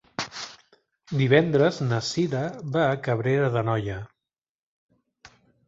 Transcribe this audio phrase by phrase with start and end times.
[1.19, 2.41] Divendres na Cira
[2.79, 4.01] va a Cabrera d'Anoia.